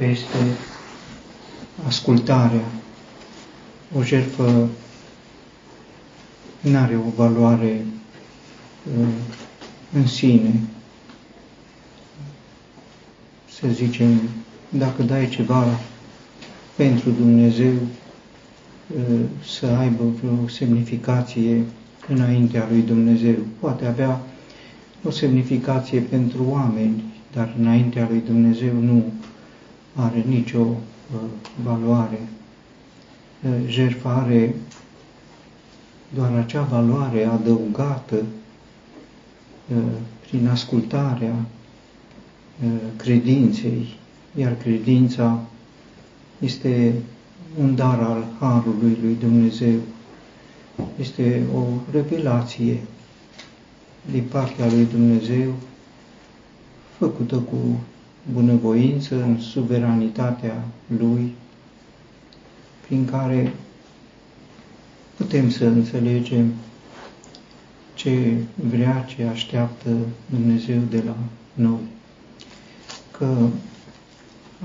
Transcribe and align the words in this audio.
este 0.00 0.38
ascultarea. 1.86 2.64
O 3.98 4.02
jertfă 4.02 4.68
nu 6.60 6.78
are 6.78 6.96
o 6.96 7.10
valoare 7.16 7.84
uh, 8.98 9.06
în 9.92 10.06
sine. 10.06 10.60
Să 13.50 13.66
zicem, 13.72 14.20
dacă 14.68 15.02
dai 15.02 15.28
ceva 15.28 15.66
pentru 16.76 17.10
Dumnezeu, 17.10 17.72
uh, 18.96 19.20
să 19.46 19.66
aibă 19.66 20.04
vreo 20.22 20.48
semnificație 20.48 21.62
înaintea 22.08 22.66
lui 22.70 22.80
Dumnezeu. 22.80 23.36
Poate 23.60 23.86
avea 23.86 24.20
o 25.04 25.10
semnificație 25.10 26.00
pentru 26.00 26.46
oameni, 26.48 27.02
dar 27.32 27.54
înaintea 27.58 28.06
lui 28.10 28.22
Dumnezeu 28.26 28.72
nu 28.80 29.12
are 29.94 30.24
nicio 30.26 30.60
uh, 30.60 30.76
valoare. 31.62 32.28
Uh, 33.42 33.68
jertfa 33.68 34.14
are 34.14 34.54
doar 36.14 36.32
acea 36.32 36.62
valoare 36.62 37.24
adăugată 37.24 38.14
uh, 38.14 39.82
prin 40.26 40.48
ascultarea 40.48 41.34
uh, 42.64 42.70
credinței, 42.96 43.94
iar 44.34 44.56
credința 44.56 45.40
este 46.38 46.94
un 47.58 47.74
dar 47.74 47.98
al 48.00 48.26
Harului 48.40 48.98
lui 49.02 49.16
Dumnezeu. 49.20 49.78
Este 51.00 51.42
o 51.54 51.62
revelație 51.92 52.80
din 54.10 54.22
partea 54.30 54.66
lui 54.66 54.84
Dumnezeu 54.84 55.52
făcută 56.98 57.36
cu 57.36 57.56
bunăvoință, 58.32 59.22
în 59.22 59.40
suveranitatea 59.40 60.64
Lui, 60.98 61.32
prin 62.86 63.04
care 63.04 63.52
putem 65.16 65.50
să 65.50 65.64
înțelegem 65.64 66.52
ce 67.94 68.36
vrea, 68.54 69.04
ce 69.08 69.24
așteaptă 69.24 69.90
Dumnezeu 70.30 70.80
de 70.90 71.02
la 71.06 71.16
noi. 71.54 71.80
Că 73.10 73.36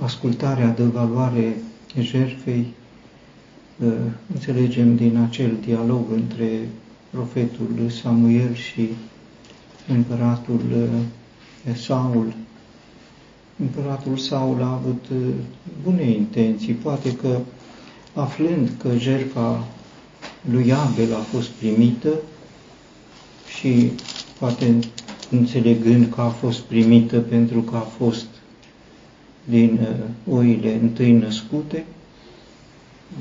ascultarea 0.01 0.67
dă 0.67 0.83
valoare 0.83 1.55
jertfei, 1.99 2.67
ă, 3.85 3.91
înțelegem 4.33 4.95
din 4.95 5.17
acel 5.17 5.57
dialog 5.65 6.11
între 6.11 6.69
profetul 7.09 7.89
Samuel 8.01 8.53
și 8.53 8.89
împăratul 9.87 10.61
ă, 11.69 11.73
Saul, 11.73 12.33
împăratul 13.59 14.17
Saul 14.17 14.61
a 14.61 14.71
avut 14.73 15.05
uh, 15.11 15.17
bune 15.83 16.03
intenții, 16.03 16.73
poate 16.73 17.15
că 17.15 17.39
aflând 18.13 18.69
că 18.77 18.89
jertfa 18.97 19.67
lui 20.49 20.73
Abel 20.73 21.13
a 21.13 21.19
fost 21.19 21.47
primită 21.49 22.09
și 23.59 23.91
poate 24.39 24.79
înțelegând 25.31 26.13
că 26.13 26.21
a 26.21 26.29
fost 26.29 26.59
primită 26.59 27.19
pentru 27.19 27.61
că 27.61 27.75
a 27.75 27.79
fost 27.97 28.25
din 29.43 29.79
uh, 29.81 30.35
oile 30.35 30.73
întâi 30.81 31.11
născute, 31.11 31.85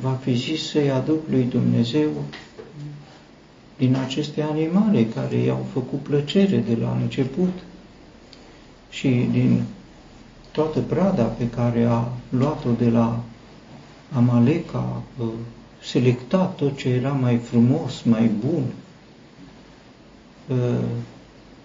va 0.00 0.10
fi 0.22 0.34
zis 0.34 0.68
să-i 0.70 0.90
aduc 0.90 1.28
lui 1.30 1.42
Dumnezeu 1.44 2.08
din 3.78 3.94
aceste 3.94 4.42
animale 4.42 5.04
care 5.06 5.36
i-au 5.36 5.66
făcut 5.72 5.98
plăcere 5.98 6.56
de 6.68 6.76
la 6.80 6.98
început 7.02 7.52
și 8.90 9.08
din 9.32 9.62
toată 10.58 10.80
prada 10.80 11.22
pe 11.22 11.48
care 11.48 11.84
a 11.84 12.08
luat-o 12.28 12.70
de 12.78 12.88
la 12.88 13.20
Amalek, 14.12 14.74
a 14.74 15.02
selectat 15.82 16.56
tot 16.56 16.76
ce 16.76 16.88
era 16.88 17.12
mai 17.12 17.36
frumos, 17.36 18.02
mai 18.02 18.30
bun 18.46 18.62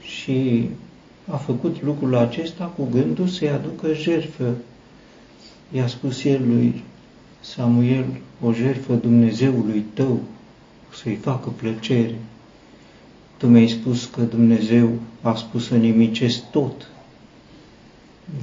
și 0.02 0.70
a 1.32 1.36
făcut 1.36 1.82
lucrul 1.84 2.16
acesta 2.16 2.66
cu 2.66 2.88
gândul 2.92 3.28
să-i 3.28 3.50
aducă 3.50 3.94
jertfă. 3.94 4.54
I-a 5.72 5.88
spus 5.88 6.24
el 6.24 6.42
lui 6.48 6.84
Samuel, 7.40 8.06
o 8.42 8.54
jertfă 8.54 8.94
Dumnezeului 8.94 9.86
tău, 9.94 10.20
să-i 10.94 11.16
facă 11.16 11.50
plăcere. 11.50 12.16
Tu 13.38 13.48
mi-ai 13.48 13.68
spus 13.68 14.06
că 14.06 14.22
Dumnezeu 14.22 14.90
a 15.22 15.36
spus 15.36 15.68
să 15.68 15.76
nimicesc 15.76 16.50
tot 16.52 16.88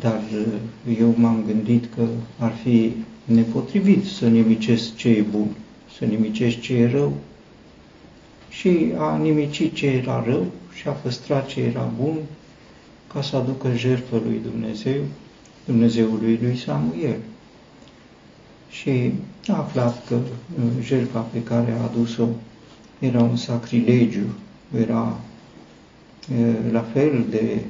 dar 0.00 0.20
uh, 0.34 0.96
eu 0.98 1.14
m-am 1.16 1.44
gândit 1.46 1.84
că 1.94 2.06
ar 2.38 2.52
fi 2.52 2.92
nepotrivit 3.24 4.04
să 4.06 4.28
nimicesc 4.28 4.96
ce 4.96 5.08
e 5.08 5.24
bun, 5.30 5.46
să 5.98 6.04
nimicesc 6.04 6.60
ce 6.60 6.74
e 6.74 6.90
rău. 6.90 7.12
Și 8.48 8.92
a 8.98 9.16
nimicit 9.16 9.74
ce 9.74 9.86
era 9.86 10.24
rău 10.26 10.46
și 10.74 10.88
a 10.88 10.90
păstrat 10.90 11.46
ce 11.46 11.60
era 11.60 11.92
bun 12.00 12.16
ca 13.12 13.22
să 13.22 13.36
aducă 13.36 13.72
jertfă 13.76 14.20
lui 14.24 14.40
Dumnezeu, 14.50 15.00
Dumnezeului 15.64 16.38
lui 16.42 16.56
Samuel. 16.56 17.16
Și 18.70 19.12
a 19.46 19.56
aflat 19.56 20.06
că 20.06 20.14
uh, 20.14 20.62
jertfa 20.82 21.20
pe 21.20 21.42
care 21.42 21.72
a 21.72 21.82
adus-o 21.82 22.26
era 22.98 23.22
un 23.22 23.36
sacrilegiu, 23.36 24.26
era 24.80 25.20
uh, 26.38 26.72
la 26.72 26.80
fel 26.80 27.24
de 27.30 27.60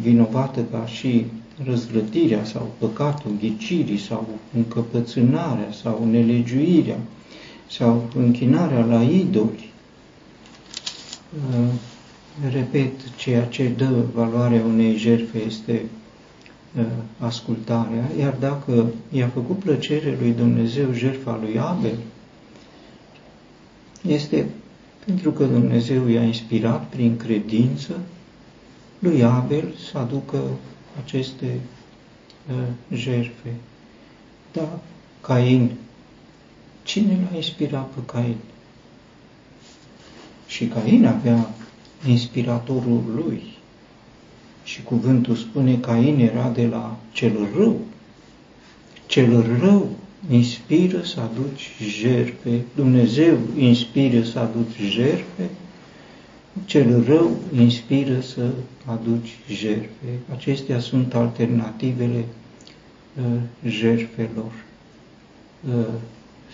vinovată 0.00 0.60
ca 0.70 0.86
și 0.86 1.24
răzvrătirea 1.64 2.44
sau 2.44 2.70
păcatul 2.78 3.30
ghicirii 3.40 3.98
sau 3.98 4.28
încăpățânarea 4.56 5.72
sau 5.82 6.08
nelegiuirea 6.10 6.98
sau 7.70 8.08
închinarea 8.16 8.84
la 8.84 9.02
idoli. 9.02 9.68
Repet, 12.52 12.92
ceea 13.16 13.44
ce 13.44 13.68
dă 13.76 14.04
valoarea 14.14 14.64
unei 14.64 14.96
jertfe 14.96 15.38
este 15.46 15.82
ascultarea, 17.18 18.10
iar 18.18 18.34
dacă 18.40 18.86
i-a 19.12 19.28
făcut 19.28 19.58
plăcere 19.58 20.16
lui 20.20 20.30
Dumnezeu 20.32 20.92
jertfa 20.92 21.38
lui 21.42 21.58
Abel, 21.58 21.96
este 24.08 24.46
pentru 25.04 25.30
că 25.30 25.44
Dumnezeu 25.44 26.08
i-a 26.08 26.22
inspirat 26.22 26.86
prin 26.88 27.16
credință 27.16 27.98
lui 29.00 29.24
Abel 29.24 29.74
să 29.90 29.98
aducă 29.98 30.42
aceste 31.04 31.60
uh, 32.50 32.96
jertfe. 32.96 33.54
Dar 34.52 34.78
Cain, 35.20 35.70
cine 36.82 37.18
l-a 37.22 37.36
inspirat 37.36 37.88
pe 37.88 38.00
Cain? 38.06 38.36
Și 40.46 40.66
Cain 40.66 41.06
avea 41.06 41.50
inspiratorul 42.06 43.02
lui. 43.14 43.42
Și 44.64 44.82
cuvântul 44.82 45.36
spune 45.36 45.78
Cain 45.78 46.18
era 46.18 46.48
de 46.48 46.66
la 46.66 46.96
cel 47.12 47.48
rău. 47.56 47.80
Cel 49.06 49.58
rău 49.60 49.88
inspiră 50.30 51.02
să 51.02 51.20
aduci 51.20 51.70
jertfe, 52.00 52.64
Dumnezeu 52.74 53.38
inspiră 53.56 54.22
să 54.22 54.38
aduci 54.38 54.90
jertfe 54.90 55.50
cel 56.64 57.04
rău 57.04 57.30
inspiră 57.54 58.20
să 58.20 58.50
aduci 58.84 59.38
jertfe. 59.48 60.18
Acestea 60.32 60.78
sunt 60.78 61.14
alternativele 61.14 62.24
uh, 63.18 63.40
jertfelor. 63.70 64.52
Uh, 65.68 65.86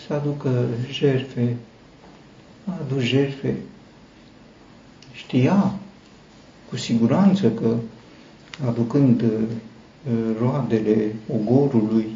să 0.07 0.15
aducă 0.15 0.65
jertfe, 0.91 1.57
aduc 2.65 2.99
jertfe. 2.99 3.57
Știa 5.13 5.75
cu 6.69 6.77
siguranță 6.77 7.51
că 7.51 7.77
aducând 8.67 9.23
uh, 9.23 9.31
roadele 10.41 11.15
ogorului, 11.33 12.07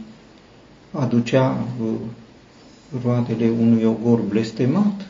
aducea 0.92 1.66
uh, 1.82 1.90
roadele 3.04 3.48
unui 3.48 3.84
ogor 3.84 4.20
blestemat, 4.20 5.09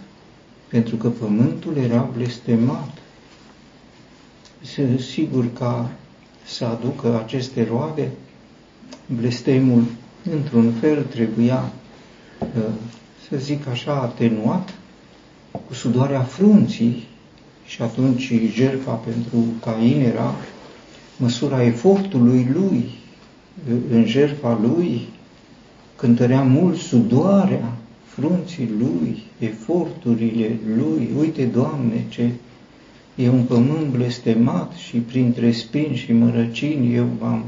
pentru 0.71 0.97
că 0.97 1.09
pământul 1.09 1.77
era 1.77 2.09
blestemat. 2.17 2.99
Sigur 5.13 5.53
ca 5.53 5.91
să 6.47 6.65
aducă 6.65 7.23
aceste 7.25 7.67
roade, 7.71 8.11
blestemul 9.21 9.85
într-un 10.33 10.73
fel 10.81 11.03
trebuia, 11.03 11.73
ă, 12.43 12.71
să 13.29 13.37
zic 13.37 13.67
așa, 13.67 13.93
atenuat 13.93 14.75
cu 15.67 15.75
sudoarea 15.75 16.23
frunții 16.23 17.07
și 17.67 17.83
atunci 17.83 18.33
jertfa 18.55 18.93
pentru 18.93 19.45
Cain 19.61 20.01
era 20.01 20.35
măsura 21.17 21.63
efortului 21.65 22.49
lui, 22.53 22.91
în 23.91 24.05
jertfa 24.07 24.59
lui 24.63 25.09
cântărea 25.97 26.43
mult 26.43 26.77
sudoarea 26.77 27.73
frunții 28.11 28.69
lui, 28.79 29.23
eforturile 29.39 30.59
lui. 30.77 31.09
Uite, 31.19 31.45
Doamne, 31.45 32.05
ce 32.09 32.31
e 33.15 33.29
un 33.29 33.45
pământ 33.45 33.87
blestemat 33.87 34.73
și 34.73 34.97
printre 34.97 35.53
spini 35.53 35.97
și 35.97 36.13
mărăcini 36.13 36.95
eu 36.95 37.07
m-am 37.21 37.45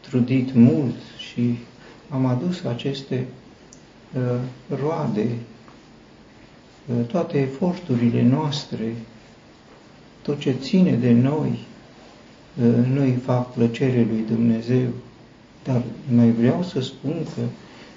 trudit 0.00 0.54
mult 0.54 0.94
și 1.18 1.18
și 1.38 1.58
am 2.08 2.26
adus 2.26 2.64
aceste 2.64 3.26
uh, 4.16 4.40
roade, 4.80 5.28
uh, 6.86 7.06
toate 7.06 7.38
eforturile 7.38 8.22
noastre, 8.22 8.94
tot 10.22 10.38
ce 10.38 10.52
ține 10.60 10.92
de 10.92 11.12
noi, 11.12 11.58
uh, 12.62 12.86
nu 12.86 13.14
fac 13.24 13.52
plăcere 13.52 14.06
lui 14.10 14.24
Dumnezeu. 14.28 14.88
Dar 15.64 15.82
mai 16.14 16.30
vreau 16.30 16.62
să 16.62 16.80
spun 16.80 17.16
că 17.34 17.40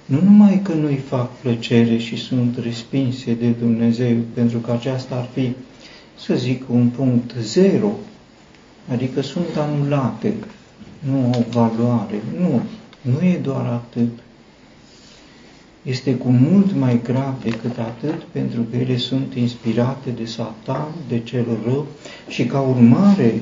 nu 0.05 0.21
numai 0.23 0.59
că 0.63 0.73
nu-i 0.73 1.01
fac 1.07 1.39
plăcere 1.39 1.97
și 1.97 2.15
sunt 2.15 2.57
respinse 2.63 3.33
de 3.33 3.49
Dumnezeu, 3.49 4.17
pentru 4.33 4.57
că 4.57 4.71
aceasta 4.71 5.15
ar 5.15 5.27
fi, 5.33 5.51
să 6.19 6.35
zic, 6.35 6.69
un 6.69 6.87
punct 6.87 7.33
zero, 7.39 7.91
adică 8.91 9.21
sunt 9.21 9.55
anulate, 9.57 10.33
nu 10.99 11.31
au 11.33 11.45
valoare. 11.49 12.21
Nu, 12.39 12.61
nu 13.01 13.25
e 13.25 13.39
doar 13.43 13.65
atât. 13.65 14.09
Este 15.81 16.15
cu 16.15 16.29
mult 16.29 16.75
mai 16.75 16.99
grav 17.03 17.43
decât 17.43 17.77
atât, 17.77 18.21
pentru 18.31 18.61
că 18.61 18.77
ele 18.77 18.97
sunt 18.97 19.33
inspirate 19.35 20.09
de 20.09 20.25
Satan, 20.25 20.87
de 21.07 21.19
cel 21.19 21.45
rău 21.65 21.87
și 22.27 22.45
ca 22.45 22.59
urmare 22.59 23.41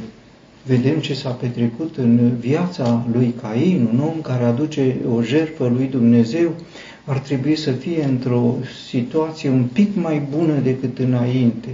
vedem 0.66 1.00
ce 1.00 1.14
s-a 1.14 1.30
petrecut 1.30 1.96
în 1.98 2.32
viața 2.40 3.06
lui 3.14 3.34
Cain, 3.42 3.88
un 3.94 4.00
om 4.00 4.22
care 4.22 4.44
aduce 4.44 4.96
o 5.16 5.22
jertfă 5.22 5.72
lui 5.76 5.86
Dumnezeu, 5.86 6.52
ar 7.06 7.20
trebui 7.20 7.56
să 7.56 7.72
fie 7.72 8.04
într-o 8.04 8.56
situație 8.88 9.50
un 9.50 9.64
pic 9.74 9.90
mai 9.96 10.22
bună 10.38 10.54
decât 10.64 11.00
înainte. 11.00 11.70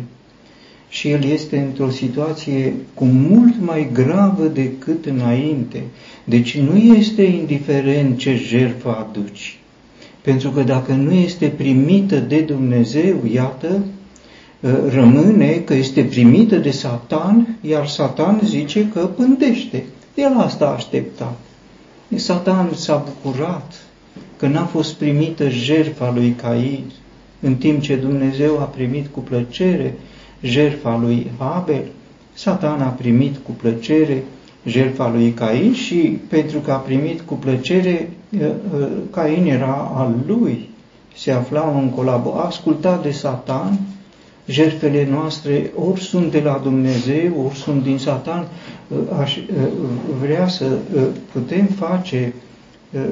Și 0.89 1.09
el 1.09 1.23
este 1.23 1.57
într-o 1.57 1.89
situație 1.89 2.73
cu 2.93 3.05
mult 3.05 3.53
mai 3.59 3.89
gravă 3.93 4.47
decât 4.47 5.05
înainte. 5.05 5.83
Deci 6.23 6.57
nu 6.57 6.77
este 6.77 7.21
indiferent 7.21 8.17
ce 8.17 8.35
jertfă 8.35 9.07
aduci. 9.09 9.59
Pentru 10.21 10.49
că 10.49 10.61
dacă 10.61 10.93
nu 10.93 11.11
este 11.11 11.47
primită 11.47 12.19
de 12.19 12.39
Dumnezeu, 12.39 13.15
iată, 13.33 13.67
ă, 13.73 13.79
rămâne 14.89 15.51
că 15.51 15.73
este 15.73 16.03
primită 16.03 16.55
de 16.55 16.71
Satan, 16.71 17.57
iar 17.61 17.87
Satan 17.87 18.41
zice 18.43 18.89
că 18.93 18.99
pândește. 18.99 19.83
El 20.15 20.33
asta 20.37 20.65
aștepta. 20.65 21.33
Satan 22.15 22.69
s-a 22.73 23.05
bucurat 23.05 23.73
că 24.37 24.47
n-a 24.47 24.65
fost 24.65 24.93
primită 24.93 25.49
jertfa 25.49 26.11
lui 26.11 26.35
Cain, 26.41 26.83
în 27.39 27.55
timp 27.55 27.81
ce 27.81 27.95
Dumnezeu 27.95 28.59
a 28.59 28.63
primit 28.63 29.07
cu 29.07 29.19
plăcere 29.19 29.97
jertfa 30.41 30.97
lui 30.97 31.31
Abel, 31.37 31.83
Satan 32.33 32.81
a 32.81 32.87
primit 32.87 33.35
cu 33.45 33.51
plăcere 33.51 34.23
jertfa 34.65 35.09
lui 35.09 35.31
Cain 35.31 35.73
și 35.73 36.19
pentru 36.27 36.59
că 36.59 36.71
a 36.71 36.75
primit 36.75 37.21
cu 37.21 37.33
plăcere, 37.33 38.11
ă, 38.41 38.45
ă, 38.45 38.87
Cain 39.11 39.45
era 39.45 39.91
al 39.95 40.15
lui, 40.27 40.69
se 41.15 41.31
afla 41.31 41.73
în 41.81 41.89
colaborare, 41.89 42.41
a 42.41 42.45
ascultat 42.45 43.03
de 43.03 43.11
Satan, 43.11 43.79
jertfele 44.47 45.07
noastre 45.11 45.71
ori 45.75 46.01
sunt 46.01 46.31
de 46.31 46.39
la 46.39 46.59
Dumnezeu, 46.63 47.45
ori 47.45 47.55
sunt 47.55 47.83
din 47.83 47.97
Satan, 47.97 48.47
ă, 49.11 49.15
aș 49.19 49.37
vrea 50.21 50.47
să 50.47 50.65
putem 51.31 51.65
face 51.65 52.33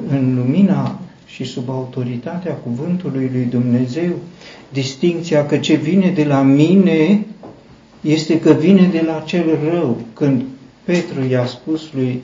în 0.08 0.34
lumina 0.36 0.98
și 1.26 1.44
sub 1.44 1.70
autoritatea 1.70 2.52
cuvântului 2.52 3.30
lui 3.32 3.44
Dumnezeu 3.44 4.12
distinția 4.68 5.46
că 5.46 5.56
ce 5.56 5.74
vine 5.74 6.10
de 6.10 6.24
la 6.24 6.42
mine 6.42 7.26
este 8.00 8.40
că 8.40 8.52
vine 8.52 8.88
de 8.92 9.02
la 9.06 9.22
cel 9.26 9.58
rău. 9.70 9.98
Când 10.12 10.42
Petru 10.84 11.24
i-a 11.30 11.46
spus 11.46 11.92
lui 11.94 12.22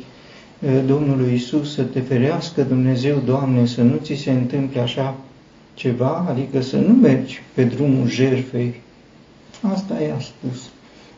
Domnului 0.87 1.35
Isus 1.35 1.75
să 1.75 1.83
te 1.83 2.01
ferească 2.01 2.62
Dumnezeu, 2.62 3.23
Doamne, 3.25 3.67
să 3.67 3.83
nu 3.83 3.99
ți 4.03 4.15
se 4.15 4.31
întâmple 4.31 4.81
așa 4.81 5.17
ceva, 5.75 6.27
adică 6.29 6.61
să 6.61 6.77
nu 6.77 6.93
mergi 6.93 7.43
pe 7.55 7.65
drumul 7.65 8.09
jerfei. 8.09 8.75
Asta 9.61 9.95
i-a 10.01 10.21
spus. 10.21 10.71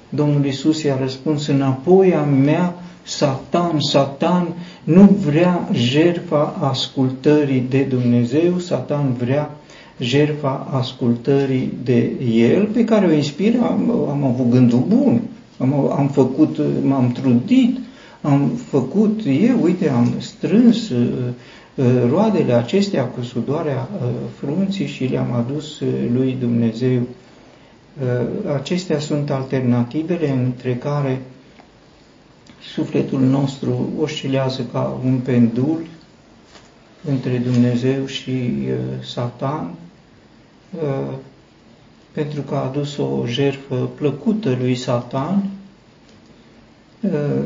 Domnul 0.09 0.45
Isus 0.45 0.83
i-a 0.83 0.99
răspuns, 1.01 1.47
înapoi 1.47 2.15
a 2.15 2.23
mea, 2.23 2.75
Satan, 3.03 3.81
Satan 3.81 4.49
nu 4.85 5.03
vrea 5.03 5.69
jerfa 5.73 6.57
ascultării 6.61 7.65
de 7.69 7.83
Dumnezeu, 7.83 8.59
Satan 8.59 9.13
vrea 9.13 9.51
jerfa 9.99 10.69
ascultării 10.71 11.73
de 11.85 12.11
El, 12.33 12.67
pe 12.67 12.85
care 12.85 13.07
o 13.07 13.13
inspiră, 13.13 13.59
am, 13.63 13.91
am 14.11 14.25
avut 14.25 14.51
gândul 14.51 14.85
bun, 14.89 15.21
am, 15.59 15.75
am 15.97 16.09
făcut, 16.09 16.59
m-am 16.83 17.13
trudit, 17.13 17.79
am 18.23 18.51
făcut 18.69 19.21
eu, 19.25 19.63
uite, 19.63 19.89
am 19.89 20.13
strâns 20.19 20.89
uh, 20.89 21.09
uh, 21.75 21.85
roadele 22.11 22.53
acestea 22.53 23.05
cu 23.05 23.23
sudoarea 23.23 23.89
uh, 23.95 24.09
frunții 24.39 24.87
și 24.87 25.05
le-am 25.05 25.33
adus 25.33 25.81
lui 26.13 26.37
Dumnezeu. 26.41 27.01
Acestea 28.55 28.99
sunt 28.99 29.31
alternativele 29.31 30.31
între 30.31 30.77
care 30.77 31.21
sufletul 32.75 33.21
nostru 33.21 33.89
oscilează 34.01 34.63
ca 34.73 35.01
un 35.05 35.19
pendul 35.19 35.87
între 37.05 37.37
Dumnezeu 37.39 38.07
și 38.07 38.31
uh, 38.31 39.05
Satan, 39.05 39.75
uh, 40.71 41.15
pentru 42.13 42.41
că 42.41 42.55
a 42.55 42.65
adus 42.65 42.97
o 42.97 43.27
jertfă 43.27 43.91
plăcută 43.95 44.57
lui 44.61 44.75
Satan, 44.75 45.51
uh, 47.01 47.45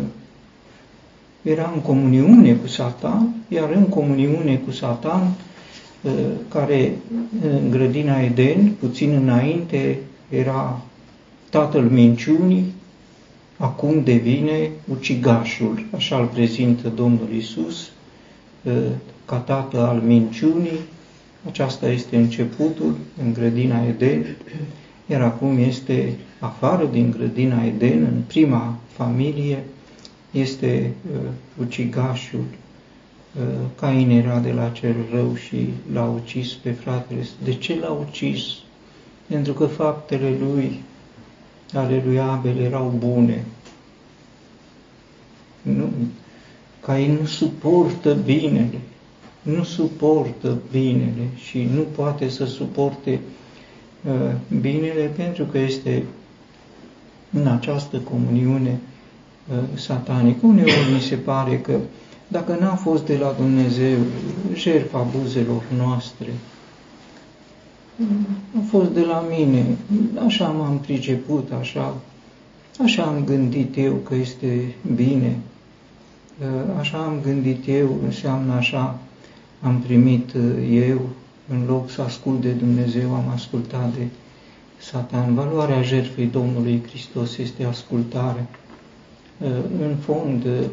era 1.43 1.71
în 1.75 1.81
comuniune 1.81 2.53
cu 2.55 2.67
Satan, 2.67 3.35
iar 3.49 3.71
în 3.71 3.87
comuniune 3.89 4.57
cu 4.57 4.71
Satan, 4.71 5.33
care 6.49 6.97
în 7.43 7.71
grădina 7.71 8.21
Eden, 8.21 8.73
puțin 8.81 9.11
înainte, 9.13 9.99
era 10.29 10.83
tatăl 11.51 11.83
minciunii, 11.83 12.73
acum 13.57 14.05
devine 14.05 14.71
ucigașul, 14.91 15.87
așa 15.95 16.19
îl 16.19 16.27
prezintă 16.27 16.89
Domnul 16.89 17.29
Isus, 17.37 17.91
ca 19.25 19.37
tată 19.37 19.87
al 19.87 20.01
minciunii, 20.01 20.79
aceasta 21.47 21.89
este 21.89 22.17
începutul 22.17 22.97
în 23.23 23.33
grădina 23.33 23.87
Eden, 23.87 24.37
iar 25.07 25.23
acum 25.23 25.59
este 25.59 26.13
afară 26.39 26.85
din 26.85 27.11
grădina 27.11 27.65
Eden, 27.65 28.03
în 28.03 28.23
prima 28.27 28.79
familie, 28.93 29.65
este 30.31 30.93
uh, 31.13 31.21
ucigașul. 31.61 32.45
Uh, 33.35 33.43
Cain 33.81 34.11
era 34.11 34.39
de 34.39 34.53
la 34.53 34.69
cel 34.69 34.95
rău 35.13 35.35
și 35.35 35.69
l-a 35.93 36.05
ucis 36.05 36.53
pe 36.53 36.71
fratele. 36.71 37.27
De 37.45 37.55
ce 37.55 37.79
l-a 37.81 37.91
ucis? 37.91 38.41
Pentru 39.29 39.53
că 39.53 39.67
faptele 39.67 40.37
lui, 40.41 40.83
ale 41.75 42.03
lui 42.07 42.21
Abel, 42.21 42.59
erau 42.59 42.95
bune. 42.99 43.45
Nu, 45.63 45.89
Cain 46.81 47.17
nu 47.21 47.27
suportă 47.27 48.15
binele 48.15 48.79
nu 49.55 49.63
suportă 49.63 50.59
binele 50.71 51.29
și 51.37 51.69
nu 51.75 51.81
poate 51.81 52.29
să 52.29 52.45
suporte 52.45 53.21
uh, 54.05 54.13
binele 54.61 55.11
pentru 55.17 55.45
că 55.45 55.59
este 55.59 56.05
în 57.33 57.47
această 57.47 57.97
comuniune 57.99 58.81
uh, 59.51 59.57
satanică. 59.75 60.47
Uneori 60.47 60.93
mi 60.95 61.01
se 61.01 61.17
pare 61.17 61.59
că 61.59 61.79
dacă 62.29 62.57
n-a 62.61 62.75
fost 62.75 63.07
de 63.07 63.17
la 63.17 63.35
Dumnezeu 63.39 63.97
jertfa 64.55 65.07
buzelor 65.21 65.63
noastre, 65.77 66.27
a 68.57 68.61
fost 68.69 68.91
de 68.91 69.01
la 69.01 69.25
mine, 69.37 69.77
așa 70.27 70.49
m-am 70.49 70.79
priceput, 70.79 71.53
așa, 71.61 71.95
așa 72.85 73.03
am 73.03 73.25
gândit 73.25 73.77
eu 73.77 73.95
că 73.95 74.15
este 74.15 74.75
bine, 74.95 75.39
uh, 76.41 76.79
așa 76.79 76.99
am 76.99 77.19
gândit 77.23 77.69
eu, 77.69 77.97
înseamnă 78.05 78.53
așa, 78.53 78.99
am 79.61 79.81
primit 79.81 80.33
uh, 80.35 80.43
eu, 80.71 81.01
în 81.49 81.65
loc 81.67 81.91
să 81.91 82.03
ascult 82.03 82.41
de 82.41 82.51
Dumnezeu, 82.51 83.15
am 83.15 83.29
ascultat 83.35 83.95
de 83.95 84.07
Satan. 84.79 85.35
Valoarea 85.35 85.83
jertfei 85.83 86.27
Domnului 86.27 86.83
Hristos 86.89 87.37
este 87.37 87.65
ascultare. 87.65 88.47
Uh, 89.39 89.49
în 89.81 89.97
fond, 89.97 90.45
uh, 90.45 90.67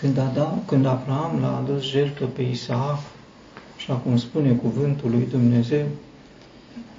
când, 0.00 0.18
Adam, 0.18 0.62
când 0.66 0.86
Abraham 0.86 1.38
l-a 1.40 1.56
adus 1.56 1.82
jertfă 1.82 2.24
pe 2.24 2.42
Isaac, 2.42 2.98
așa 3.86 3.94
cum 3.98 4.16
spune 4.16 4.50
cuvântul 4.50 5.10
lui 5.10 5.26
Dumnezeu, 5.30 5.86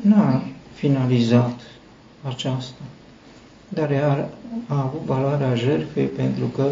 n-a 0.02 0.44
finalizat 0.74 1.60
aceasta, 2.28 2.82
dar 3.70 3.92
a, 3.92 4.30
a 4.68 4.82
avut 4.82 5.02
valoarea 5.06 5.56
jertfei 5.56 6.06
pentru 6.06 6.46
că 6.46 6.72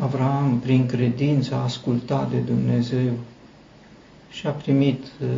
Avram, 0.00 0.58
prin 0.62 0.86
credință, 0.86 1.54
a 1.54 1.62
ascultat 1.62 2.30
de 2.30 2.36
Dumnezeu 2.38 3.12
și 4.30 4.46
a 4.46 4.50
primit 4.50 5.04
uh, 5.22 5.28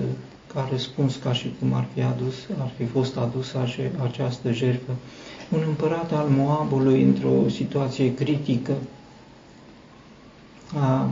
ca 0.55 0.69
răspuns, 0.71 1.17
ca 1.17 1.33
și 1.33 1.55
cum 1.59 1.73
ar 1.73 1.87
fi, 1.95 2.03
adus, 2.03 2.35
ar 2.61 2.71
fi 2.77 2.85
fost 2.85 3.17
adusă 3.17 3.67
această 4.03 4.53
jertfă. 4.53 4.93
Un 5.49 5.63
împărat 5.67 6.13
al 6.13 6.29
Moabului, 6.29 7.03
într-o 7.03 7.49
situație 7.49 8.15
critică, 8.15 8.73
a 10.81 11.11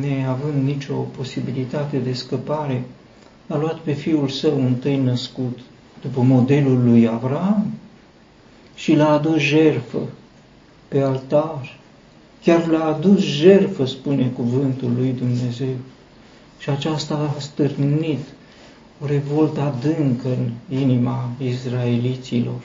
neavând 0.00 0.64
nicio 0.64 0.94
posibilitate 0.94 1.96
de 1.96 2.12
scăpare, 2.12 2.84
a 3.48 3.56
luat 3.56 3.78
pe 3.78 3.92
fiul 3.92 4.28
său 4.28 4.64
întâi 4.64 4.96
născut, 4.96 5.58
după 6.00 6.20
modelul 6.20 6.84
lui 6.84 7.08
Avram, 7.08 7.72
și 8.74 8.94
l-a 8.94 9.10
adus 9.10 9.36
jerfă 9.36 9.98
pe 10.88 11.00
altar. 11.00 11.78
Chiar 12.42 12.66
l-a 12.66 12.84
adus 12.84 13.20
jerfă, 13.20 13.84
spune 13.84 14.26
cuvântul 14.26 14.92
lui 14.96 15.12
Dumnezeu. 15.12 15.76
Și 16.58 16.70
aceasta 16.70 17.32
a 17.36 17.40
stârnit 17.40 18.20
o 19.02 19.06
revoltă 19.06 19.60
adâncă 19.60 20.28
în 20.28 20.78
inima 20.78 21.30
izraeliților. 21.38 22.60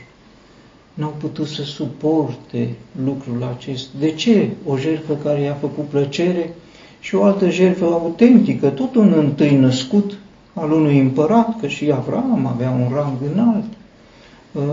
N-au 0.94 1.16
putut 1.18 1.48
să 1.48 1.64
suporte 1.64 2.76
lucrul 3.06 3.44
acesta. 3.44 3.90
De 4.00 4.12
ce? 4.12 4.50
O 4.66 4.78
jertfă 4.78 5.16
care 5.16 5.42
i-a 5.42 5.54
făcut 5.54 5.86
plăcere 5.88 6.54
și 7.02 7.16
o 7.16 7.24
altă 7.24 7.50
jertfă 7.50 7.86
autentică, 7.86 8.70
tot 8.70 8.96
un 8.96 9.14
întâi 9.18 9.56
născut 9.56 10.18
al 10.54 10.72
unui 10.72 11.00
împărat, 11.00 11.60
că 11.60 11.68
și 11.68 11.92
Avram 11.92 12.46
avea 12.46 12.70
un 12.70 12.92
rang 12.94 13.18
înalt, 13.34 13.74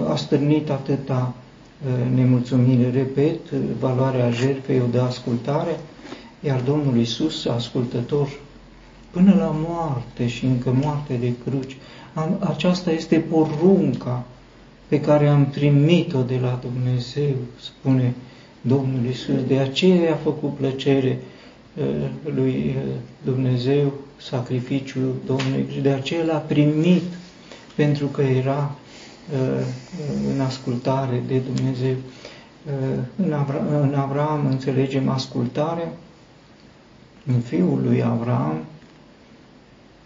a 0.09 0.17
stârnit 0.17 0.71
atâta 0.71 1.35
nemulțumire. 2.15 2.91
Repet, 2.91 3.51
valoarea 3.81 4.31
jertfei 4.31 4.81
o 4.81 4.87
de 4.91 4.99
ascultare, 4.99 5.81
iar 6.41 6.61
Domnul 6.61 6.99
Isus, 6.99 7.47
ascultător 7.47 8.29
până 9.11 9.35
la 9.39 9.57
moarte 9.69 10.27
și 10.27 10.45
încă 10.45 10.77
moarte 10.83 11.15
de 11.15 11.33
cruci. 11.45 11.77
Aceasta 12.39 12.91
este 12.91 13.19
porunca 13.19 14.25
pe 14.89 15.01
care 15.01 15.29
am 15.29 15.47
primit-o 15.47 16.23
de 16.23 16.39
la 16.43 16.61
Dumnezeu, 16.63 17.35
spune 17.61 18.15
Domnul 18.61 19.05
Isus. 19.11 19.43
De 19.47 19.59
aceea 19.59 20.13
a 20.13 20.17
făcut 20.17 20.55
plăcere 20.55 21.19
uh, 21.21 21.38
lui 22.35 22.77
uh, 22.77 22.95
Dumnezeu 23.25 23.93
sacrificiul 24.17 25.15
Domnului 25.27 25.67
și 25.73 25.81
de 25.81 25.91
aceea 25.91 26.25
l-a 26.25 26.37
primit 26.37 27.03
pentru 27.75 28.07
că 28.07 28.23
era 28.23 28.75
uh, 29.33 29.65
în 30.35 30.41
ascultare 30.41 31.23
de 31.27 31.39
Dumnezeu. 31.39 31.95
În, 33.17 33.33
Avra- 33.33 33.81
în 33.83 33.95
Avram 33.95 34.47
înțelegem 34.47 35.09
ascultarea, 35.09 35.93
în 37.27 37.41
fiul 37.41 37.81
lui 37.83 38.03
Avram 38.03 38.65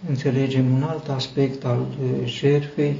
înțelegem 0.08 0.74
un 0.74 0.82
alt 0.82 1.08
aspect 1.08 1.64
al 1.64 1.86
jertfei, 2.24 2.96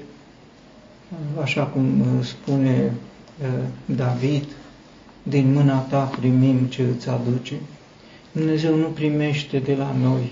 așa 1.43 1.63
cum 1.63 2.01
uh, 2.01 2.25
spune 2.25 2.93
uh, 3.43 3.49
David, 3.97 4.45
din 5.23 5.53
mâna 5.53 5.79
ta 5.79 6.03
primim 6.03 6.59
ce 6.59 6.83
îți 6.83 7.09
aduce. 7.09 7.55
Dumnezeu 8.33 8.77
nu 8.77 8.87
primește 8.87 9.59
de 9.59 9.75
la 9.79 9.95
noi. 10.03 10.31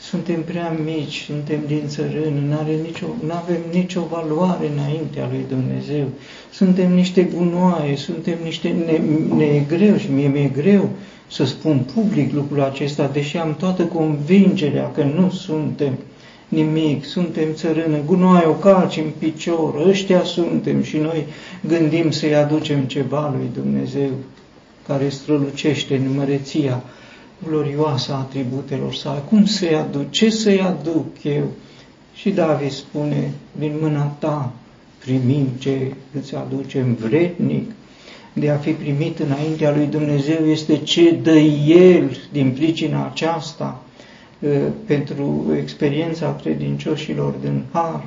Suntem 0.00 0.42
prea 0.42 0.76
mici, 0.84 1.22
suntem 1.22 1.58
din 1.66 1.82
țărână, 1.86 2.40
nu 2.40 2.82
nicio, 2.82 3.06
avem 3.28 3.60
nicio 3.72 4.06
valoare 4.10 4.70
înaintea 4.74 5.28
lui 5.30 5.44
Dumnezeu. 5.48 6.06
Suntem 6.52 6.92
niște 6.92 7.22
gunoaie, 7.22 7.96
suntem 7.96 8.34
niște 8.44 8.68
ne, 8.68 9.00
ne 9.36 9.64
greu 9.68 9.96
și 9.96 10.10
mie 10.10 10.28
mi-e 10.28 10.48
greu 10.48 10.88
să 11.30 11.44
spun 11.44 11.86
public 11.94 12.32
lucrul 12.32 12.62
acesta, 12.62 13.10
deși 13.12 13.36
am 13.36 13.54
toată 13.58 13.82
convingerea 13.82 14.90
că 14.90 15.02
nu 15.02 15.30
suntem 15.30 15.98
nimic, 16.48 17.04
suntem 17.04 17.48
țărână, 17.52 17.96
gunoaie 18.06 18.46
o 18.46 18.52
calci 18.52 18.96
în 18.96 19.10
picior, 19.18 19.86
ăștia 19.88 20.24
suntem 20.24 20.82
și 20.82 20.96
noi 20.96 21.26
gândim 21.68 22.10
să-i 22.10 22.34
aducem 22.34 22.80
ceva 22.80 23.34
lui 23.36 23.62
Dumnezeu 23.62 24.10
care 24.86 25.08
strălucește 25.08 25.94
în 25.94 26.14
măreția 26.16 26.82
glorioasă 27.46 28.12
a 28.12 28.16
atributelor 28.16 28.94
sale. 28.94 29.22
Cum 29.28 29.44
să-i 29.44 29.74
aduc? 29.74 30.10
Ce 30.10 30.30
să-i 30.30 30.60
aduc 30.60 31.06
eu? 31.22 31.46
Și 32.14 32.30
David 32.30 32.70
spune, 32.70 33.32
din 33.58 33.76
mâna 33.80 34.04
ta 34.04 34.52
primim 34.98 35.46
ce 35.58 35.92
îți 36.20 36.34
aducem 36.34 36.94
vrednic, 36.94 37.70
de 38.32 38.50
a 38.50 38.56
fi 38.56 38.70
primit 38.70 39.18
înaintea 39.18 39.74
lui 39.76 39.86
Dumnezeu 39.86 40.46
este 40.46 40.76
ce 40.76 41.12
dă 41.22 41.38
El 41.66 42.16
din 42.32 42.50
pricina 42.50 43.06
aceasta 43.06 43.82
uh, 44.38 44.50
pentru 44.86 45.52
experiența 45.56 46.36
credincioșilor 46.42 47.34
din 47.40 47.62
Har. 47.72 48.06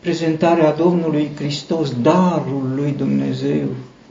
Prezentarea 0.00 0.72
Domnului 0.72 1.30
Hristos, 1.34 1.92
darul 2.02 2.72
lui 2.74 2.94
Dumnezeu, 2.96 3.66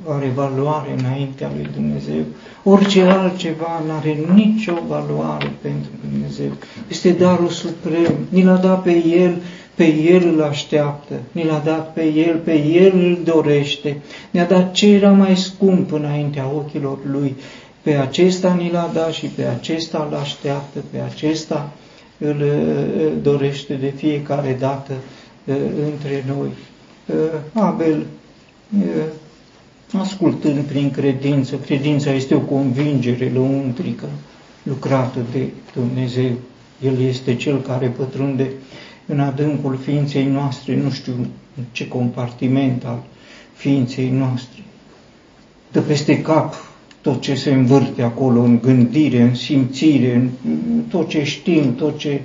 are 0.07 0.31
valoare 0.35 0.95
înaintea 0.97 1.51
lui 1.55 1.69
Dumnezeu. 1.73 2.23
Orice 2.63 3.01
altceva 3.01 3.81
nu 3.85 3.91
are 3.93 4.17
nicio 4.33 4.73
valoare 4.87 5.51
pentru 5.61 5.89
Dumnezeu. 6.09 6.51
Este 6.87 7.11
darul 7.11 7.49
suprem. 7.49 8.13
Ni 8.29 8.43
l-a 8.43 8.55
dat 8.55 8.83
pe 8.83 9.03
El 9.05 9.35
pe 9.79 9.95
El 9.95 10.33
îl 10.33 10.43
așteaptă, 10.43 11.13
ni 11.31 11.43
l-a 11.43 11.61
dat 11.65 11.93
pe 11.93 12.03
El, 12.03 12.35
pe 12.35 12.63
El 12.63 12.91
îl 12.93 13.17
dorește, 13.23 14.01
ne-a 14.31 14.45
dat 14.45 14.71
ce 14.71 14.87
era 14.87 15.11
mai 15.11 15.37
scump 15.37 15.91
înaintea 15.91 16.51
ochilor 16.55 16.97
Lui, 17.11 17.35
pe 17.81 17.95
acesta 17.95 18.53
ni 18.53 18.71
l-a 18.71 18.89
dat 18.93 19.11
și 19.11 19.25
pe 19.25 19.43
acesta 19.43 20.07
îl 20.09 20.17
așteaptă, 20.17 20.79
pe 20.91 20.97
acesta 20.99 21.71
îl 22.17 22.45
dorește 23.21 23.73
de 23.73 23.93
fiecare 23.95 24.57
dată 24.59 24.93
între 25.91 26.25
noi. 26.27 26.49
Abel, 27.53 28.05
ascultând 29.97 30.59
prin 30.59 30.91
credință, 30.91 31.55
credința 31.55 32.11
este 32.11 32.35
o 32.35 32.39
convingere 32.39 33.31
lăuntrică 33.33 34.05
lucrată 34.63 35.19
de 35.31 35.47
Dumnezeu. 35.73 36.31
El 36.83 37.01
este 37.01 37.35
cel 37.35 37.61
care 37.61 37.87
pătrunde 37.87 38.49
în 39.05 39.19
adâncul 39.19 39.77
ființei 39.83 40.25
noastre, 40.25 40.75
nu 40.75 40.89
știu 40.89 41.13
în 41.57 41.63
ce 41.71 41.87
compartiment 41.87 42.85
al 42.85 43.03
ființei 43.53 44.09
noastre. 44.09 44.63
Dă 45.71 45.81
peste 45.81 46.21
cap 46.21 46.55
tot 47.01 47.21
ce 47.21 47.35
se 47.35 47.51
învârte 47.53 48.01
acolo 48.01 48.41
în 48.41 48.59
gândire, 48.61 49.21
în 49.21 49.35
simțire, 49.35 50.13
în 50.13 50.81
tot 50.89 51.07
ce 51.09 51.23
știm, 51.23 51.75
tot 51.75 51.97
ce... 51.97 52.21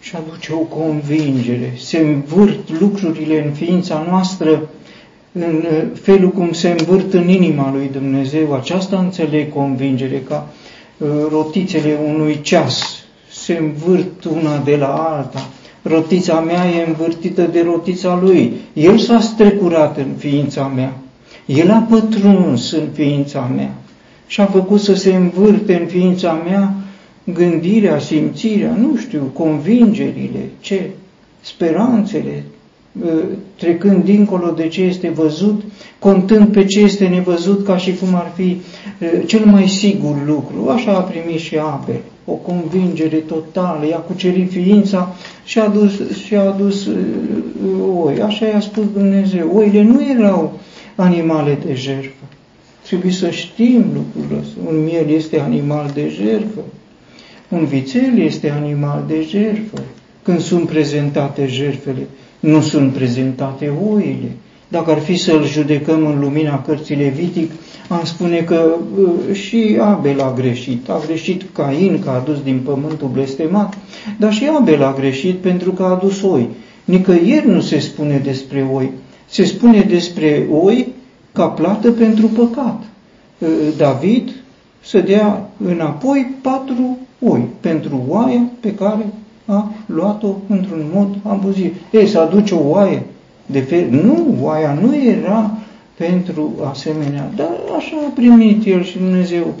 și 0.00 0.16
aduce 0.16 0.52
o 0.52 0.58
convingere. 0.58 1.72
Se 1.76 1.98
învârt 1.98 2.80
lucrurile 2.80 3.44
în 3.46 3.52
ființa 3.52 4.06
noastră 4.08 4.68
în 5.40 5.64
felul 6.02 6.30
cum 6.30 6.52
se 6.52 6.68
învârt 6.78 7.12
în 7.12 7.28
inima 7.28 7.72
lui 7.72 7.90
Dumnezeu. 7.92 8.54
Aceasta 8.54 8.98
înțeleg 8.98 9.52
convingere, 9.52 10.22
ca 10.28 10.48
uh, 10.98 11.08
rotițele 11.30 11.98
unui 12.14 12.40
ceas 12.40 13.04
se 13.32 13.58
învârt 13.60 14.24
una 14.24 14.58
de 14.64 14.76
la 14.76 14.86
alta 14.86 15.48
rotița 15.88 16.40
mea 16.40 16.64
e 16.68 16.86
învârtită 16.86 17.42
de 17.42 17.62
rotița 17.62 18.18
lui. 18.22 18.52
El 18.72 18.98
s-a 18.98 19.20
strecurat 19.20 19.98
în 19.98 20.14
ființa 20.18 20.66
mea. 20.66 20.96
El 21.46 21.70
a 21.70 21.86
pătruns 21.90 22.72
în 22.72 22.88
ființa 22.92 23.50
mea 23.56 23.74
și 24.26 24.40
a 24.40 24.46
făcut 24.46 24.80
să 24.80 24.94
se 24.94 25.14
învârte 25.14 25.74
în 25.80 25.86
ființa 25.86 26.32
mea 26.32 26.74
gândirea, 27.24 27.98
simțirea, 27.98 28.76
nu 28.80 28.96
știu, 28.96 29.30
convingerile, 29.32 30.50
ce, 30.60 30.90
speranțele, 31.40 32.44
ă, 32.44 32.55
trecând 33.56 34.04
dincolo 34.04 34.50
de 34.50 34.68
ce 34.68 34.82
este 34.82 35.08
văzut, 35.08 35.62
contând 35.98 36.46
pe 36.48 36.64
ce 36.64 36.80
este 36.80 37.06
nevăzut 37.06 37.64
ca 37.64 37.76
și 37.76 37.94
cum 37.94 38.14
ar 38.14 38.32
fi 38.34 38.60
ă, 39.02 39.24
cel 39.26 39.44
mai 39.44 39.68
sigur 39.68 40.16
lucru. 40.26 40.68
Așa 40.68 40.92
a 40.96 41.00
primit 41.00 41.38
și 41.38 41.56
Abel 41.56 42.00
o 42.26 42.32
convingere 42.32 43.16
totală, 43.16 43.86
i-a 43.86 43.96
cucerit 43.96 44.50
ființa 44.50 45.14
și 45.44 45.58
a 45.58 45.64
adus, 45.64 46.10
și 46.24 46.34
a 46.34 46.40
adus 46.40 46.86
uh, 46.86 46.96
oi. 48.04 48.20
Așa 48.20 48.46
i-a 48.46 48.60
spus 48.60 48.84
Dumnezeu. 48.92 49.56
Oile 49.56 49.82
nu 49.82 50.00
erau 50.18 50.58
animale 50.94 51.58
de 51.66 51.74
jertfă. 51.74 52.24
Trebuie 52.86 53.12
să 53.12 53.30
știm 53.30 53.84
lucrul 53.94 54.38
ăsta. 54.40 54.58
Un 54.66 54.84
miel 54.84 55.08
este 55.08 55.40
animal 55.40 55.90
de 55.94 56.08
jertfă. 56.08 56.60
Un 57.48 57.64
vițel 57.64 58.18
este 58.18 58.50
animal 58.50 59.04
de 59.06 59.26
jertfă. 59.28 59.82
Când 60.22 60.40
sunt 60.40 60.68
prezentate 60.68 61.46
jertfele, 61.46 62.06
nu 62.40 62.60
sunt 62.60 62.92
prezentate 62.92 63.72
oile. 63.92 64.30
Dacă 64.68 64.90
ar 64.90 64.98
fi 64.98 65.16
să-l 65.16 65.46
judecăm 65.46 66.06
în 66.06 66.20
lumina 66.20 66.62
cărții 66.62 66.96
Levitic, 66.96 67.50
am 67.88 68.00
spune 68.04 68.36
că 68.40 68.74
uh, 68.98 69.34
și 69.34 69.78
Abel 69.80 70.20
a 70.20 70.32
greșit. 70.36 70.88
A 70.88 71.02
greșit 71.06 71.42
Cain 71.52 71.98
că 72.04 72.08
a 72.08 72.14
adus 72.14 72.42
din 72.42 72.60
pământul 72.64 73.08
blestemat, 73.08 73.78
dar 74.18 74.32
și 74.32 74.48
Abel 74.58 74.82
a 74.82 74.94
greșit 74.98 75.36
pentru 75.36 75.72
că 75.72 75.82
a 75.82 75.90
adus 75.90 76.22
oi. 76.22 76.48
Nicăieri 76.84 77.48
nu 77.48 77.60
se 77.60 77.78
spune 77.78 78.18
despre 78.18 78.68
oi. 78.72 78.90
Se 79.26 79.44
spune 79.44 79.80
despre 79.80 80.46
oi 80.62 80.88
ca 81.32 81.46
plată 81.46 81.90
pentru 81.90 82.26
păcat. 82.26 82.82
Uh, 83.38 83.48
David 83.76 84.30
să 84.80 85.00
dea 85.00 85.50
înapoi 85.66 86.34
patru 86.42 86.98
oi 87.20 87.44
pentru 87.60 88.04
oaia 88.08 88.42
pe 88.60 88.74
care 88.74 89.06
a 89.46 89.72
luat-o 89.86 90.34
într-un 90.48 90.90
mod 90.94 91.16
abuziv. 91.22 91.76
Ei, 91.90 92.06
să 92.06 92.20
aduce 92.20 92.54
o 92.54 92.68
oaie 92.68 93.02
de 93.46 93.60
fel. 93.60 93.88
Nu, 93.90 94.36
oaia 94.40 94.72
nu 94.72 94.96
era 94.96 95.58
pentru 95.96 96.52
asemenea, 96.70 97.30
dar 97.36 97.50
așa 97.76 97.96
a 98.06 98.10
primit 98.14 98.66
el 98.66 98.84
și 98.84 98.98
Dumnezeu 98.98 99.54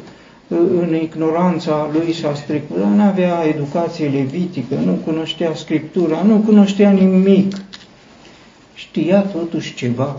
în 0.48 0.98
ignoranța 1.02 1.90
lui 1.92 2.12
s-a 2.12 2.34
strecurat, 2.34 2.94
nu 2.94 3.02
avea 3.02 3.44
educație 3.46 4.08
levitică, 4.08 4.74
nu 4.74 4.92
cunoștea 4.92 5.54
Scriptura, 5.54 6.22
nu 6.22 6.36
cunoștea 6.36 6.90
nimic. 6.90 7.56
Știa 8.74 9.20
totuși 9.20 9.74
ceva, 9.74 10.16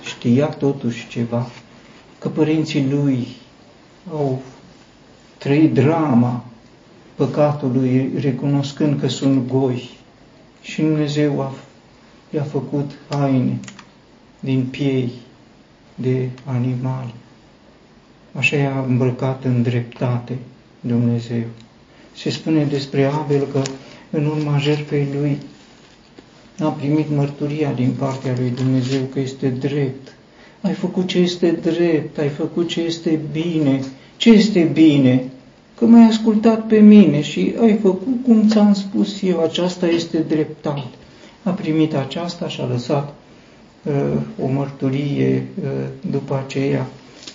știa 0.00 0.46
totuși 0.46 1.08
ceva, 1.08 1.46
că 2.18 2.28
părinții 2.28 2.86
lui 2.90 3.26
au 4.12 4.42
trăit 5.38 5.74
drama 5.74 6.44
păcatului, 7.16 8.10
recunoscând 8.20 9.00
că 9.00 9.08
sunt 9.08 9.48
goi. 9.48 9.90
Și 10.60 10.80
Dumnezeu 10.80 11.40
a, 11.40 11.54
i-a 12.30 12.42
făcut 12.42 12.90
haine 13.08 13.60
din 14.40 14.66
piei 14.70 15.10
de 15.94 16.28
animale. 16.44 17.10
Așa 18.32 18.56
i-a 18.56 18.84
îmbrăcat 18.88 19.44
în 19.44 19.62
dreptate 19.62 20.38
Dumnezeu. 20.80 21.44
Se 22.16 22.30
spune 22.30 22.64
despre 22.64 23.04
Abel 23.04 23.46
că 23.52 23.62
în 24.10 24.26
urma 24.26 24.58
jertfei 24.58 25.08
lui 25.20 25.38
a 26.58 26.68
primit 26.68 27.10
mărturia 27.10 27.72
din 27.72 27.90
partea 27.98 28.34
lui 28.38 28.50
Dumnezeu 28.50 29.00
că 29.02 29.20
este 29.20 29.48
drept. 29.48 30.14
Ai 30.60 30.72
făcut 30.72 31.06
ce 31.06 31.18
este 31.18 31.50
drept, 31.50 32.18
ai 32.18 32.28
făcut 32.28 32.68
ce 32.68 32.80
este 32.80 33.20
bine. 33.32 33.80
Ce 34.16 34.30
este 34.30 34.62
bine? 34.62 35.24
Că 35.78 35.84
m-ai 35.84 36.04
ascultat 36.08 36.66
pe 36.66 36.78
mine 36.78 37.20
și 37.20 37.54
ai 37.60 37.78
făcut 37.82 38.22
cum 38.24 38.48
ți-am 38.48 38.74
spus 38.74 39.22
eu, 39.22 39.42
aceasta 39.42 39.86
este 39.86 40.18
dreptate. 40.18 40.96
A 41.42 41.50
primit 41.50 41.94
aceasta 41.94 42.48
și 42.48 42.60
a 42.60 42.66
lăsat 42.66 43.14
uh, 43.82 43.92
o 44.42 44.46
mărturie 44.46 45.46
uh, 45.62 45.70
după 46.10 46.42
aceea 46.44 46.86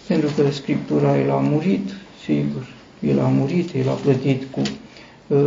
pentru 0.07 0.29
că 0.35 0.51
Scriptura 0.51 1.19
el 1.19 1.31
a 1.31 1.35
murit, 1.35 1.89
sigur, 2.23 2.67
el 2.99 3.19
a 3.19 3.27
murit, 3.27 3.73
el 3.73 3.89
a 3.89 3.93
plătit 3.93 4.43
cu 4.51 4.61
uh, 5.27 5.39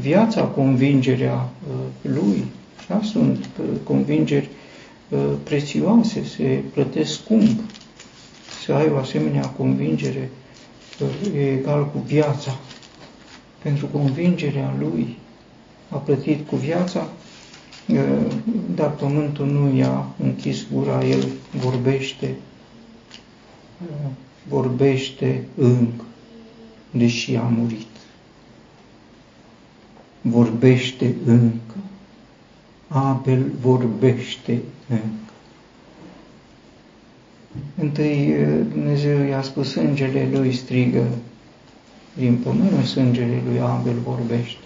viața 0.00 0.42
convingerea 0.42 1.34
uh, 1.68 2.10
lui. 2.14 2.44
Da? 2.88 3.00
Sunt 3.02 3.38
uh, 3.60 3.66
convingeri 3.82 4.48
uh, 5.08 5.18
prețioase, 5.42 6.24
se 6.24 6.62
plătesc 6.72 7.12
scump. 7.12 7.60
Să 8.64 8.72
ai 8.72 8.90
o 8.94 8.96
asemenea 8.96 9.46
convingere 9.46 10.30
uh, 10.32 10.49
e 11.34 11.52
egal 11.52 11.90
cu 11.90 11.98
viața. 11.98 12.58
Pentru 13.62 13.86
convingerea 13.86 14.74
lui 14.78 15.16
a 15.88 15.96
plătit 15.96 16.46
cu 16.46 16.56
viața, 16.56 17.08
uh, 17.88 18.34
dar 18.74 18.90
pământul 18.90 19.46
nu 19.46 19.76
i-a 19.76 20.06
închis 20.18 20.66
gura, 20.72 21.04
el 21.04 21.26
vorbește 21.52 22.36
vorbește 24.48 25.44
încă, 25.54 26.04
deși 26.90 27.36
a 27.36 27.42
murit. 27.42 27.86
Vorbește 30.20 31.14
încă. 31.24 31.74
Abel 32.88 33.50
vorbește 33.60 34.62
încă. 34.88 35.29
Întâi 37.80 38.34
Dumnezeu 38.72 39.22
i-a 39.22 39.42
spus, 39.42 39.70
sângele 39.70 40.28
lui 40.32 40.52
strigă 40.52 41.06
din 42.16 42.36
pământ, 42.36 42.84
sângele 42.84 43.42
lui 43.48 43.60
Abel 43.60 43.98
vorbește. 44.04 44.58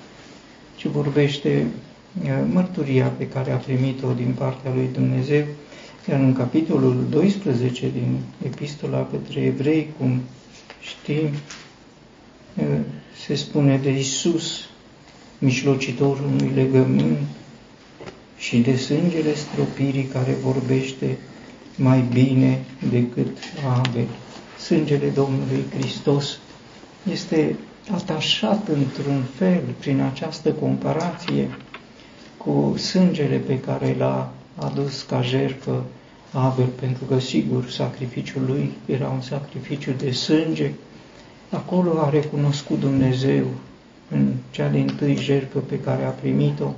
Și 0.76 0.88
vorbește 0.88 1.66
mărturia 2.52 3.06
pe 3.06 3.28
care 3.28 3.50
a 3.50 3.56
primit-o 3.56 4.12
din 4.12 4.34
partea 4.38 4.72
lui 4.74 4.88
Dumnezeu 4.92 5.44
iar 6.08 6.20
în 6.20 6.32
capitolul 6.32 7.06
12 7.10 7.90
din 7.90 8.18
Epistola 8.44 9.08
către 9.10 9.40
Evrei, 9.40 9.88
cum 9.98 10.20
știm, 10.80 11.28
se 13.26 13.34
spune 13.34 13.76
de 13.76 13.98
Isus, 13.98 14.68
mijlocitorul 15.38 16.26
unui 16.26 16.50
legământ 16.54 17.18
și 18.38 18.58
de 18.58 18.76
sângele 18.76 19.34
stropirii 19.34 20.04
care 20.04 20.36
vorbește 20.42 21.18
mai 21.76 22.04
bine 22.12 22.64
decât 22.90 23.36
Abel. 23.78 24.06
Sângele 24.58 25.08
Domnului 25.08 25.64
Hristos 25.78 26.38
este 27.10 27.56
atașat 27.90 28.68
într-un 28.68 29.22
fel 29.34 29.62
prin 29.78 30.00
această 30.00 30.52
comparație 30.52 31.48
cu 32.36 32.74
sângele 32.76 33.36
pe 33.36 33.60
care 33.60 33.94
l-a 33.98 34.32
adus 34.54 35.02
ca 35.02 35.22
jertfă 35.22 35.84
Abel, 36.32 36.66
pentru 36.66 37.04
că, 37.04 37.18
sigur, 37.18 37.68
sacrificiul 37.70 38.42
lui 38.46 38.72
era 38.86 39.08
un 39.08 39.20
sacrificiu 39.20 39.92
de 39.98 40.10
sânge. 40.10 40.70
Acolo 41.50 42.00
a 42.00 42.10
recunoscut 42.10 42.80
Dumnezeu 42.80 43.44
în 44.10 44.32
cea 44.50 44.68
din 44.68 44.86
tâi 44.96 45.16
jertfă 45.16 45.58
pe 45.58 45.80
care 45.80 46.04
a 46.04 46.08
primit-o, 46.08 46.70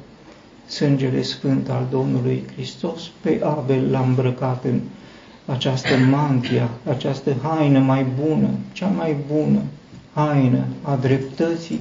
sângele 0.67 1.23
sfânt 1.23 1.69
al 1.69 1.87
Domnului 1.91 2.45
Hristos, 2.53 3.01
pe 3.21 3.41
Abel 3.45 3.91
l-a 3.91 4.01
îmbrăcat 4.01 4.65
în 4.65 4.81
această 5.47 5.97
mantia, 5.97 6.71
această 6.89 7.37
haină 7.43 7.79
mai 7.79 8.07
bună, 8.25 8.49
cea 8.73 8.87
mai 8.87 9.17
bună 9.33 9.63
haină 10.15 10.65
a 10.83 10.97
dreptății, 10.97 11.81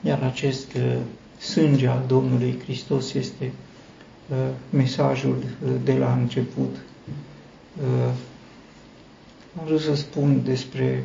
iar 0.00 0.22
acest 0.22 0.76
sânge 1.38 1.86
al 1.86 2.02
Domnului 2.06 2.60
Hristos 2.64 3.14
este 3.14 3.52
Uh, 4.30 4.36
mesajul 4.70 5.36
uh, 5.36 5.70
de 5.84 5.92
la 5.92 6.12
început. 6.12 6.76
Uh, 7.76 8.12
am 9.58 9.64
vrut 9.64 9.80
să 9.80 9.94
spun 9.94 10.42
despre 10.44 11.04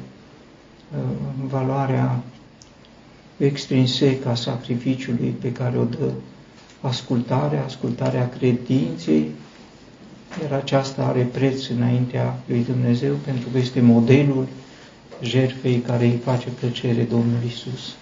valoarea 1.47 2.23
extrinsecă 3.45 4.29
a 4.29 4.35
sacrificiului 4.35 5.35
pe 5.41 5.51
care 5.51 5.77
o 5.77 5.83
dă 5.83 6.11
ascultarea, 6.81 7.63
ascultarea 7.63 8.29
credinței, 8.29 9.29
iar 10.41 10.51
aceasta 10.51 11.03
are 11.03 11.21
preț 11.31 11.67
înaintea 11.67 12.39
lui 12.47 12.63
Dumnezeu 12.63 13.13
pentru 13.13 13.49
că 13.49 13.57
este 13.57 13.81
modelul 13.81 14.47
jertfei 15.21 15.79
care 15.79 16.05
îi 16.05 16.19
face 16.23 16.49
plăcere 16.49 17.01
Domnului 17.03 17.47
Isus. 17.47 17.95